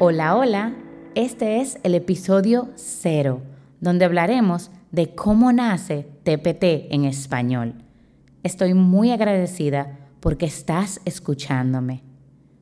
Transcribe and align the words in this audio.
Hola, 0.00 0.36
hola, 0.36 0.76
este 1.16 1.60
es 1.60 1.80
el 1.82 1.96
episodio 1.96 2.68
cero, 2.76 3.42
donde 3.80 4.04
hablaremos 4.04 4.70
de 4.92 5.12
cómo 5.12 5.50
nace 5.50 6.06
TPT 6.22 6.94
en 6.94 7.04
español. 7.04 7.74
Estoy 8.44 8.74
muy 8.74 9.10
agradecida 9.10 9.98
porque 10.20 10.46
estás 10.46 11.00
escuchándome. 11.04 12.04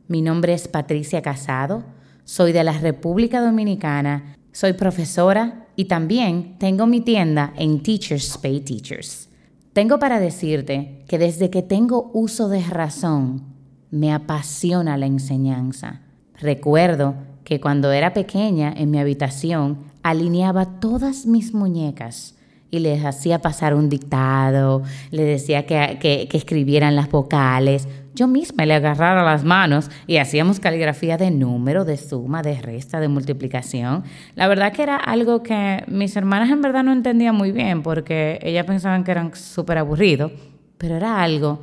Mi 0.09 0.23
nombre 0.23 0.55
es 0.55 0.67
Patricia 0.67 1.21
Casado, 1.21 1.85
soy 2.25 2.53
de 2.53 2.65
la 2.65 2.73
República 2.73 3.43
Dominicana, 3.43 4.39
soy 4.53 4.73
profesora 4.73 5.67
y 5.77 5.84
también 5.84 6.57
tengo 6.59 6.87
mi 6.87 7.03
tienda 7.03 7.53
en 7.59 7.83
Teachers 7.83 8.39
Pay 8.39 8.61
Teachers. 8.61 9.29
Tengo 9.75 9.98
para 9.98 10.21
decirte 10.21 11.05
que 11.07 11.19
desde 11.19 11.51
que 11.51 11.61
tengo 11.61 12.11
uso 12.15 12.48
de 12.48 12.62
razón, 12.62 13.43
me 13.91 14.15
apasiona 14.15 14.97
la 14.97 15.05
enseñanza. 15.05 16.05
Recuerdo 16.39 17.15
que 17.45 17.61
cuando 17.61 17.92
era 17.92 18.12
pequeña 18.12 18.73
en 18.77 18.91
mi 18.91 18.98
habitación 18.98 19.79
alineaba 20.03 20.81
todas 20.81 21.27
mis 21.27 21.55
muñecas 21.55 22.34
y 22.70 22.81
les 22.81 23.05
hacía 23.05 23.41
pasar 23.41 23.75
un 23.75 23.89
dictado, 23.89 24.83
le 25.11 25.23
decía 25.23 25.67
que, 25.67 25.98
que, 26.01 26.37
escribieran 26.37 26.97
las 26.97 27.09
vocales. 27.09 27.89
Yo 28.15 28.27
misma 28.27 28.67
le 28.67 28.75
agarraba 28.75 29.23
las 29.23 29.45
manos 29.45 29.91
y 30.06 30.17
hacíamos 30.17 30.59
caligrafía 30.59 31.17
de 31.17 31.31
número, 31.31 31.84
de 31.84 31.97
suma, 31.97 32.43
de 32.43 32.61
resta, 32.61 32.98
de 32.98 33.09
multiplicación. 33.09 34.03
La 34.34 34.48
verdad 34.48 34.73
que 34.73 34.83
era 34.83 34.97
algo 34.97 35.43
que 35.43 35.84
mis 35.87 36.17
hermanas 36.17 36.50
en 36.50 36.62
verdad 36.62 36.83
no 36.83 36.93
entendían 36.93 37.37
muy 37.37 37.53
bien 37.53 37.83
porque 37.83 38.41
ellas 38.43 38.67
pensaban 38.67 39.05
que 39.05 39.12
eran 39.12 39.34
súper 39.34 39.78
aburridos, 39.78 40.33
pero 40.78 40.97
era 40.97 41.23
algo 41.23 41.61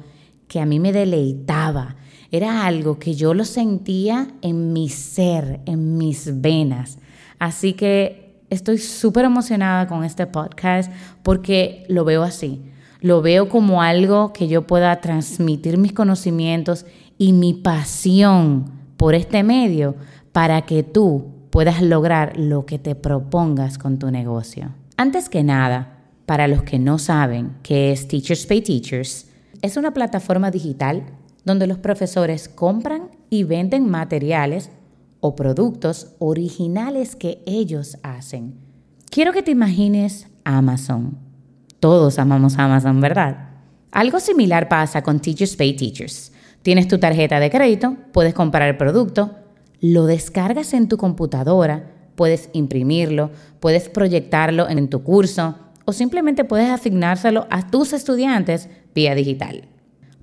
que 0.48 0.62
a 0.62 0.66
mí 0.66 0.80
me 0.80 0.94
deleitaba 0.94 1.96
era 2.34 2.66
algo 2.66 2.98
que 2.98 3.14
yo 3.14 3.36
lo 3.36 3.45
sentía 3.45 4.28
en 4.42 4.73
mi 4.73 4.89
ser, 4.89 5.59
en 5.67 6.00
mis 6.00 6.42
venas. 6.42 6.98
Así 7.38 7.73
que 7.73 8.42
estoy 8.50 8.80
súper 8.80 9.25
emocionada 9.25 9.88
con 9.88 10.03
este 10.03 10.25
podcast 10.25 10.92
porque 11.22 11.86
lo 11.90 12.06
veo 12.06 12.23
así. 12.23 12.59
Lo 13.02 13.22
veo 13.22 13.50
como 13.50 13.84
algo 13.84 14.34
que 14.34 14.48
yo 14.48 14.66
pueda 14.66 15.00
transmitir 15.00 15.78
mis 15.78 15.94
conocimientos 15.94 16.88
y 17.20 17.34
mi 17.34 17.53
pasión 17.53 18.66
por 18.97 19.14
este 19.14 19.44
medio 19.44 19.95
para 20.31 20.64
que 20.64 20.81
tú 20.81 21.28
puedas 21.52 21.84
lograr 21.84 22.34
lo 22.36 22.66
que 22.66 22.80
te 22.80 22.95
propongas 22.95 23.78
con 23.78 24.00
tu 24.00 24.09
negocio. 24.09 24.72
Antes 24.97 25.30
que 25.30 25.44
nada, 25.44 26.00
para 26.25 26.47
los 26.47 26.64
que 26.64 26.80
no 26.80 26.97
saben 26.97 27.58
qué 27.62 27.92
es 27.92 28.08
Teachers 28.08 28.47
Pay 28.47 28.62
Teachers, 28.64 29.28
es 29.62 29.78
una 29.78 29.94
plataforma 29.94 30.50
digital 30.50 31.03
donde 31.46 31.68
los 31.68 31.78
profesores 31.78 32.48
compran 32.50 33.12
y 33.30 33.44
venden 33.44 33.90
materiales 33.90 34.70
o 35.20 35.36
productos 35.36 36.16
originales 36.20 37.16
que 37.16 37.42
ellos 37.46 37.98
hacen. 38.04 38.56
Quiero 39.09 39.31
que 39.31 39.44
te 39.44 39.52
imagines 39.52 40.28
Amazon. 40.44 41.18
Todos 41.80 42.20
amamos 42.20 42.58
Amazon, 42.58 43.00
¿verdad? 43.02 43.50
Algo 43.92 44.20
similar 44.20 44.70
pasa 44.70 45.03
con 45.03 45.20
Teachers 45.20 45.56
Pay 45.56 45.76
Teachers. 45.76 46.32
Tienes 46.62 46.88
tu 46.88 46.98
tarjeta 46.98 47.40
de 47.40 47.50
crédito, 47.50 47.98
puedes 48.12 48.34
comprar 48.34 48.70
el 48.70 48.78
producto, 48.78 49.36
lo 49.82 50.06
descargas 50.06 50.74
en 50.74 50.88
tu 50.88 50.98
computadora, 50.98 51.92
puedes 52.16 52.50
imprimirlo, 52.53 53.32
puedes 53.59 53.90
proyectarlo 53.90 54.70
en 54.70 54.90
tu 54.90 55.03
curso 55.03 55.56
o 55.86 55.92
simplemente 55.92 56.46
puedes 56.46 56.70
asignárselo 56.70 57.48
a 57.50 57.70
tus 57.70 57.92
estudiantes 57.92 58.70
vía 58.96 59.14
digital 59.14 59.68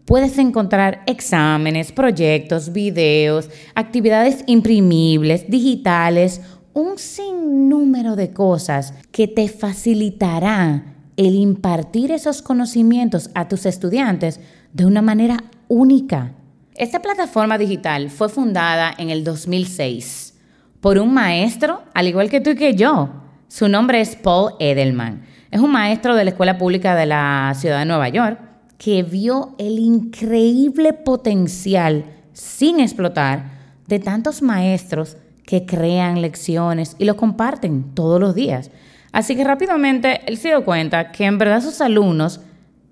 puedes 0.04 0.38
encontrar 0.38 1.02
exámenes, 1.06 1.92
proyectos, 1.92 2.72
videos, 2.72 3.48
actividades 3.74 4.42
imprimibles, 4.46 5.48
digitales, 5.48 6.40
un 6.72 6.98
sinnúmero 6.98 8.16
de 8.16 8.32
cosas 8.32 8.94
que 9.12 9.28
te 9.28 9.48
facilitarán 9.48 10.94
el 11.16 11.34
impartir 11.34 12.12
esos 12.12 12.42
conocimientos 12.42 13.30
a 13.34 13.48
tus 13.48 13.66
estudiantes 13.66 14.40
de 14.72 14.86
una 14.86 15.02
manera 15.02 15.44
única. 15.68 16.32
Esta 16.74 17.02
plataforma 17.02 17.58
digital 17.58 18.10
fue 18.10 18.28
fundada 18.28 18.94
en 18.96 19.10
el 19.10 19.24
2006 19.24 20.38
por 20.80 20.98
un 20.98 21.12
maestro, 21.12 21.82
al 21.92 22.08
igual 22.08 22.30
que 22.30 22.40
tú 22.40 22.50
y 22.50 22.56
que 22.56 22.74
yo. 22.74 23.10
Su 23.48 23.68
nombre 23.68 24.00
es 24.00 24.16
Paul 24.16 24.54
Edelman. 24.60 25.26
Es 25.50 25.60
un 25.60 25.72
maestro 25.72 26.14
de 26.14 26.24
la 26.24 26.30
Escuela 26.30 26.56
Pública 26.56 26.94
de 26.94 27.06
la 27.06 27.52
Ciudad 27.54 27.80
de 27.80 27.84
Nueva 27.84 28.08
York 28.08 28.38
que 28.80 29.02
vio 29.02 29.54
el 29.58 29.78
increíble 29.78 30.94
potencial 30.94 32.06
sin 32.32 32.80
explotar 32.80 33.50
de 33.86 33.98
tantos 33.98 34.40
maestros 34.40 35.18
que 35.44 35.66
crean 35.66 36.22
lecciones 36.22 36.96
y 36.98 37.04
lo 37.04 37.14
comparten 37.14 37.94
todos 37.94 38.18
los 38.18 38.34
días. 38.34 38.70
Así 39.12 39.36
que 39.36 39.44
rápidamente 39.44 40.22
él 40.26 40.38
se 40.38 40.48
dio 40.48 40.64
cuenta 40.64 41.12
que 41.12 41.26
en 41.26 41.36
verdad 41.36 41.60
sus 41.60 41.82
alumnos 41.82 42.40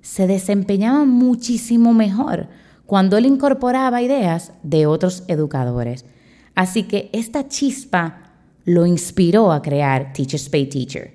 se 0.02 0.26
desempeñaban 0.26 1.08
muchísimo 1.08 1.94
mejor 1.94 2.48
cuando 2.84 3.16
él 3.16 3.24
incorporaba 3.24 4.02
ideas 4.02 4.52
de 4.62 4.84
otros 4.84 5.24
educadores. 5.26 6.04
Así 6.54 6.82
que 6.82 7.08
esta 7.14 7.48
chispa 7.48 8.34
lo 8.66 8.84
inspiró 8.84 9.52
a 9.52 9.62
crear 9.62 10.12
Teachers 10.12 10.50
Pay 10.50 10.66
Teacher. 10.66 11.14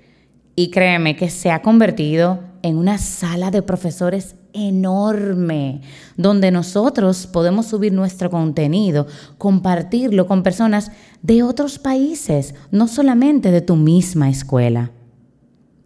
Y 0.56 0.72
créeme 0.72 1.14
que 1.14 1.30
se 1.30 1.52
ha 1.52 1.62
convertido 1.62 2.40
en 2.62 2.76
una 2.76 2.98
sala 2.98 3.52
de 3.52 3.62
profesores 3.62 4.34
enorme, 4.54 5.82
donde 6.16 6.50
nosotros 6.50 7.26
podemos 7.26 7.66
subir 7.66 7.92
nuestro 7.92 8.30
contenido, 8.30 9.06
compartirlo 9.36 10.26
con 10.26 10.42
personas 10.42 10.90
de 11.20 11.42
otros 11.42 11.78
países, 11.78 12.54
no 12.70 12.88
solamente 12.88 13.50
de 13.50 13.60
tu 13.60 13.76
misma 13.76 14.30
escuela. 14.30 14.92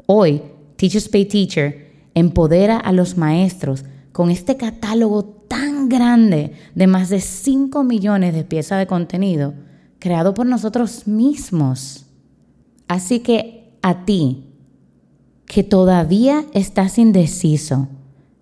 Hoy, 0.06 0.42
Teachers 0.76 1.08
Pay 1.08 1.24
Teacher 1.24 1.88
empodera 2.14 2.76
a 2.76 2.92
los 2.92 3.16
maestros 3.16 3.84
con 4.12 4.30
este 4.30 4.56
catálogo 4.56 5.24
tan 5.24 5.88
grande 5.88 6.52
de 6.74 6.86
más 6.86 7.08
de 7.08 7.20
5 7.20 7.82
millones 7.82 8.34
de 8.34 8.44
piezas 8.44 8.78
de 8.78 8.86
contenido 8.86 9.54
creado 9.98 10.34
por 10.34 10.46
nosotros 10.46 11.06
mismos. 11.06 12.06
Así 12.86 13.20
que 13.20 13.78
a 13.82 14.04
ti, 14.04 14.44
que 15.46 15.62
todavía 15.62 16.44
estás 16.52 16.98
indeciso, 16.98 17.88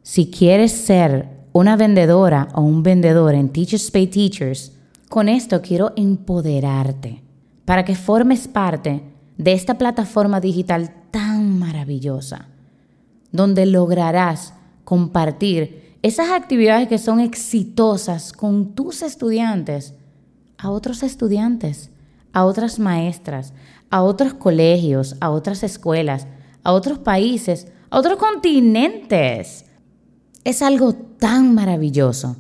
si 0.07 0.31
quieres 0.31 0.71
ser 0.71 1.29
una 1.53 1.75
vendedora 1.75 2.47
o 2.55 2.61
un 2.61 2.85
vendedor 2.85 3.35
en 3.35 3.49
Teachers 3.49 3.91
Pay 3.91 4.07
Teachers, 4.07 4.71
con 5.09 5.29
esto 5.29 5.61
quiero 5.63 5.93
empoderarte 5.97 7.25
para 7.65 7.85
que 7.85 7.97
formes 7.97 8.47
parte 8.47 9.03
de 9.37 9.53
esta 9.53 9.79
plataforma 9.79 10.41
digital 10.41 10.95
tan 11.11 11.59
maravillosa, 11.59 12.47
donde 13.33 13.67
lograrás 13.67 14.55
compartir 14.85 15.97
esas 16.03 16.31
actividades 16.31 16.87
que 16.87 16.99
son 16.99 17.19
exitosas 17.19 18.33
con 18.33 18.77
tus 18.77 19.03
estudiantes 19.03 19.95
a 20.57 20.71
otros 20.71 21.03
estudiantes, 21.03 21.91
a 22.33 22.45
otras 22.45 22.79
maestras, 22.79 23.55
a 23.91 24.05
otros 24.05 24.35
colegios, 24.35 25.17
a 25.19 25.31
otras 25.31 25.65
escuelas, 25.65 26.29
a 26.63 26.71
otros 26.71 27.01
países, 27.01 27.67
a 27.91 27.99
otros 27.99 28.19
continentes 28.19 29.65
es 30.47 30.63
algo 30.63 30.93
tan 30.93 31.57
maravilloso. 31.57 32.37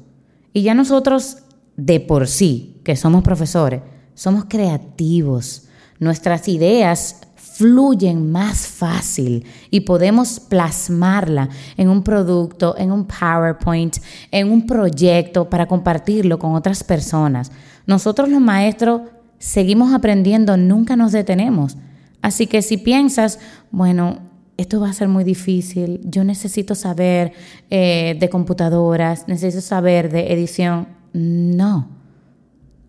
Y 0.52 0.62
ya 0.62 0.74
nosotros, 0.74 1.38
de 1.76 1.98
por 1.98 2.28
sí, 2.28 2.80
que 2.84 2.94
somos 2.94 3.24
profesores, 3.24 3.82
somos 4.14 4.44
creativos. 4.44 5.64
Nuestras 5.98 6.46
ideas 6.46 7.16
fluyen 7.34 8.30
más 8.30 8.68
fácil 8.68 9.44
y 9.72 9.80
podemos 9.80 10.38
plasmarla 10.38 11.48
en 11.76 11.88
un 11.88 12.04
producto, 12.04 12.76
en 12.78 12.92
un 12.92 13.08
PowerPoint, 13.08 13.96
en 14.30 14.52
un 14.52 14.66
proyecto 14.66 15.50
para 15.50 15.66
compartirlo 15.66 16.38
con 16.38 16.54
otras 16.54 16.84
personas. 16.84 17.50
Nosotros 17.88 18.28
los 18.28 18.40
maestros 18.40 19.00
seguimos 19.40 19.92
aprendiendo, 19.92 20.56
nunca 20.56 20.94
nos 20.94 21.10
detenemos. 21.10 21.76
Así 22.22 22.46
que 22.46 22.62
si 22.62 22.76
piensas, 22.76 23.40
bueno, 23.72 24.20
esto 24.56 24.80
va 24.80 24.90
a 24.90 24.94
ser 24.94 25.08
muy 25.08 25.24
difícil, 25.24 26.00
yo 26.04 26.24
necesito 26.24 26.74
saber 26.74 27.32
eh, 27.70 28.16
de 28.18 28.28
computadoras, 28.30 29.28
necesito 29.28 29.60
saber 29.60 30.10
de 30.10 30.32
edición. 30.32 30.88
No, 31.12 31.88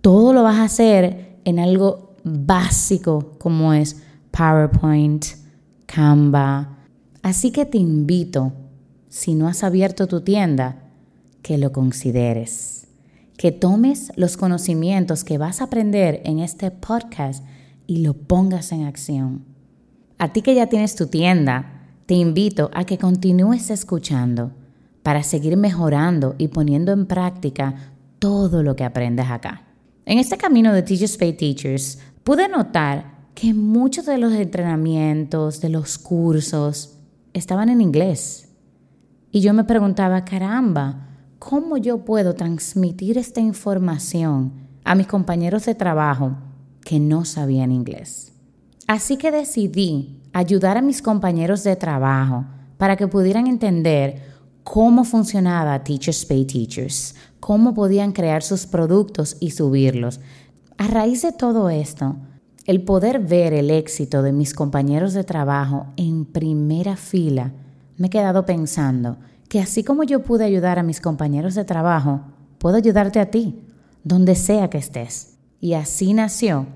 todo 0.02 0.34
lo 0.34 0.44
vas 0.44 0.58
a 0.58 0.64
hacer 0.64 1.40
en 1.44 1.60
algo 1.60 2.16
básico 2.24 3.34
como 3.38 3.74
es 3.74 3.98
PowerPoint, 4.32 5.26
Canva. 5.86 6.78
Así 7.22 7.52
que 7.52 7.66
te 7.66 7.78
invito, 7.78 8.54
si 9.10 9.36
no 9.36 9.48
has 9.48 9.64
abierto 9.64 10.08
tu 10.08 10.22
tienda, 10.22 10.84
que 11.42 11.58
lo 11.58 11.72
consideres, 11.72 12.88
que 13.38 13.52
tomes 13.52 14.12
los 14.16 14.38
conocimientos 14.38 15.24
que 15.24 15.38
vas 15.38 15.62
a 15.62 15.66
aprender 15.66 16.22
en 16.26 16.40
este 16.40 16.72
podcast 16.72 17.44
y 17.86 18.00
lo 18.00 18.14
pongas 18.14 18.72
en 18.72 18.84
acción. 18.84 19.57
A 20.18 20.34
ti 20.34 20.42
que 20.42 20.56
ya 20.56 20.68
tienes 20.68 20.96
tu 20.96 21.08
tienda, 21.08 21.84
te 22.08 22.16
invito 22.16 22.72
a 22.74 22.86
que 22.86 22.98
continúes 22.98 23.70
escuchando 23.70 24.52
para 25.04 25.22
seguir 25.22 25.58
mejorando 25.58 26.36
y 26.38 26.48
poniendo 26.48 26.92
en 26.92 27.06
práctica 27.06 27.76
todo 28.18 28.64
lo 28.64 28.76
que 28.76 28.84
aprendes 28.84 29.28
acá. 29.30 29.64
En 30.06 30.18
este 30.18 30.38
camino 30.38 30.74
de 30.74 30.82
Teachers 30.82 31.18
Pay 31.18 31.34
Teachers, 31.34 32.00
pude 32.24 32.48
notar 32.48 33.30
que 33.36 33.54
muchos 33.54 34.06
de 34.06 34.18
los 34.18 34.34
entrenamientos, 34.34 35.62
de 35.62 35.70
los 35.70 36.00
cursos, 36.00 36.98
estaban 37.34 37.70
en 37.70 37.82
inglés. 37.82 38.50
Y 39.32 39.42
yo 39.42 39.54
me 39.54 39.66
preguntaba, 39.66 40.26
caramba, 40.26 41.10
¿cómo 41.38 41.78
yo 41.78 42.04
puedo 42.06 42.34
transmitir 42.34 43.20
esta 43.20 43.40
información 43.40 44.54
a 44.84 44.96
mis 44.96 45.06
compañeros 45.06 45.66
de 45.66 45.76
trabajo 45.76 46.38
que 46.82 47.00
no 47.00 47.24
sabían 47.26 47.72
inglés? 47.72 48.34
Así 48.88 49.18
que 49.18 49.32
decidí 49.32 50.22
ayudar 50.32 50.78
a 50.78 50.82
mis 50.82 51.02
compañeros 51.02 51.64
de 51.66 51.76
trabajo 51.76 52.46
para 52.78 52.96
que 52.96 53.08
pudieran 53.08 53.46
entender 53.46 54.22
cómo 54.64 55.04
funcionaba 55.04 55.84
Teachers 55.84 56.26
Pay 56.26 56.46
Teachers, 56.46 57.16
cómo 57.42 57.74
podían 57.74 58.14
crear 58.14 58.44
sus 58.44 58.66
productos 58.66 59.36
y 59.42 59.52
subirlos. 59.52 60.22
A 60.78 60.88
raíz 60.88 61.22
de 61.22 61.34
todo 61.34 61.70
esto, 61.70 62.16
el 62.66 62.82
poder 62.84 63.20
ver 63.20 63.54
el 63.54 63.72
éxito 63.72 64.22
de 64.22 64.32
mis 64.32 64.54
compañeros 64.54 65.14
de 65.14 65.26
trabajo 65.26 65.88
en 65.98 66.24
primera 66.26 66.96
fila, 66.96 67.52
me 67.98 68.08
he 68.08 68.10
quedado 68.10 68.46
pensando 68.46 69.18
que 69.50 69.60
así 69.60 69.84
como 69.84 70.04
yo 70.04 70.22
pude 70.22 70.46
ayudar 70.46 70.80
a 70.80 70.84
mis 70.84 71.02
compañeros 71.02 71.56
de 71.56 71.66
trabajo, 71.66 72.22
puedo 72.58 72.78
ayudarte 72.78 73.20
a 73.20 73.32
ti, 73.32 73.64
donde 74.04 74.36
sea 74.36 74.70
que 74.70 74.78
estés. 74.78 75.38
Y 75.60 75.74
así 75.74 76.14
nació 76.14 76.68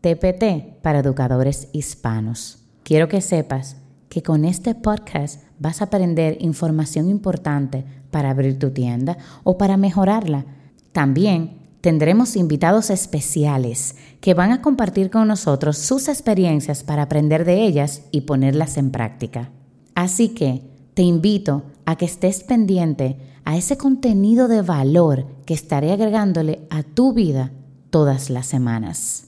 TPT 0.00 0.80
para 0.80 1.00
educadores 1.00 1.68
hispanos. 1.72 2.58
Quiero 2.84 3.08
que 3.08 3.20
sepas 3.20 3.76
que 4.08 4.22
con 4.22 4.44
este 4.44 4.74
podcast 4.74 5.42
vas 5.58 5.80
a 5.80 5.86
aprender 5.86 6.38
información 6.40 7.08
importante 7.08 7.84
para 8.10 8.30
abrir 8.30 8.58
tu 8.58 8.70
tienda 8.70 9.18
o 9.44 9.58
para 9.58 9.76
mejorarla. 9.76 10.46
También 10.92 11.58
tendremos 11.80 12.36
invitados 12.36 12.90
especiales 12.90 13.96
que 14.20 14.34
van 14.34 14.52
a 14.52 14.62
compartir 14.62 15.10
con 15.10 15.28
nosotros 15.28 15.78
sus 15.78 16.08
experiencias 16.08 16.82
para 16.82 17.02
aprender 17.02 17.44
de 17.44 17.64
ellas 17.64 18.02
y 18.10 18.22
ponerlas 18.22 18.76
en 18.76 18.90
práctica. 18.90 19.50
Así 19.94 20.30
que 20.30 20.62
te 20.94 21.02
invito 21.02 21.64
a 21.84 21.96
que 21.96 22.04
estés 22.04 22.44
pendiente 22.44 23.16
a 23.44 23.56
ese 23.56 23.76
contenido 23.76 24.48
de 24.48 24.62
valor 24.62 25.26
que 25.44 25.54
estaré 25.54 25.92
agregándole 25.92 26.60
a 26.70 26.82
tu 26.82 27.12
vida 27.12 27.50
todas 27.90 28.30
las 28.30 28.46
semanas. 28.46 29.27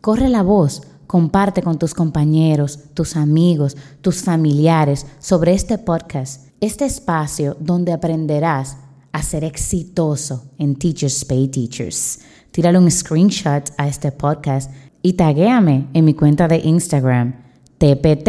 Corre 0.00 0.28
la 0.28 0.42
voz 0.42 0.82
Comparte 1.06 1.62
con 1.62 1.78
tus 1.78 1.94
compañeros, 1.94 2.80
tus 2.94 3.16
amigos, 3.16 3.76
tus 4.00 4.22
familiares 4.22 5.06
sobre 5.20 5.54
este 5.54 5.78
podcast, 5.78 6.48
este 6.60 6.84
espacio 6.84 7.56
donde 7.60 7.92
aprenderás 7.92 8.76
a 9.12 9.22
ser 9.22 9.44
exitoso 9.44 10.50
en 10.58 10.74
Teachers 10.74 11.24
Pay 11.24 11.48
Teachers. 11.48 12.20
Tírale 12.50 12.78
un 12.78 12.90
screenshot 12.90 13.70
a 13.78 13.86
este 13.86 14.10
podcast 14.10 14.72
y 15.00 15.12
taguéame 15.12 15.86
en 15.94 16.04
mi 16.04 16.14
cuenta 16.14 16.48
de 16.48 16.58
Instagram, 16.58 17.36
TPT 17.78 18.28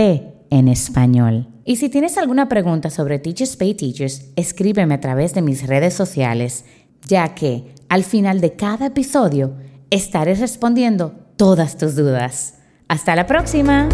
en 0.51 0.67
español. 0.67 1.47
Y 1.65 1.77
si 1.77 1.89
tienes 1.89 2.17
alguna 2.17 2.47
pregunta 2.47 2.91
sobre 2.91 3.17
Teachers 3.17 3.57
Pay 3.57 3.73
Teachers, 3.73 4.25
escríbeme 4.35 4.93
a 4.93 5.01
través 5.01 5.33
de 5.33 5.41
mis 5.41 5.65
redes 5.65 5.95
sociales, 5.95 6.63
ya 7.07 7.33
que 7.33 7.73
al 7.89 8.03
final 8.03 8.39
de 8.39 8.53
cada 8.53 8.85
episodio 8.85 9.55
estaré 9.89 10.35
respondiendo 10.35 11.26
todas 11.37 11.77
tus 11.77 11.95
dudas. 11.95 12.55
Hasta 12.89 13.15
la 13.15 13.25
próxima. 13.27 13.87